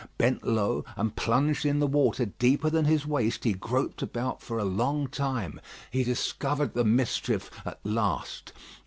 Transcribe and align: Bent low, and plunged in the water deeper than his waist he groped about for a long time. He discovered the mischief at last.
Bent 0.17 0.43
low, 0.47 0.83
and 0.97 1.15
plunged 1.15 1.63
in 1.63 1.77
the 1.77 1.85
water 1.85 2.25
deeper 2.25 2.71
than 2.71 2.85
his 2.85 3.05
waist 3.05 3.43
he 3.43 3.53
groped 3.53 4.01
about 4.01 4.41
for 4.41 4.57
a 4.57 4.63
long 4.65 5.05
time. 5.07 5.61
He 5.91 6.03
discovered 6.03 6.73
the 6.73 6.83
mischief 6.83 7.51
at 7.67 7.77
last. 7.83 8.51